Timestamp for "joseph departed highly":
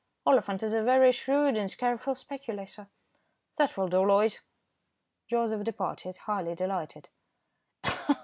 5.27-6.55